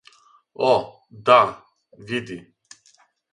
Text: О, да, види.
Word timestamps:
О, 0.69 0.71
да, 1.11 1.41
види. 2.07 2.37